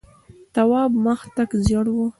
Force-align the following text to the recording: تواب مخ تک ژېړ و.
تواب 0.53 0.91
مخ 1.05 1.21
تک 1.35 1.51
ژېړ 1.65 1.85
و. 1.95 1.97